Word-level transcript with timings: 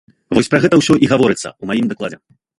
Вось 0.37 0.47
пра 0.53 0.61
гэта 0.63 0.79
ўсё 0.81 0.97
і 1.03 1.11
гаворыцца 1.13 1.45
ў 1.45 1.63
маім 1.73 1.85
дакладзе. 1.95 2.19